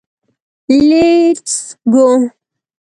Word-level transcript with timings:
لېټس 0.87 1.55
ګو. 1.93 2.07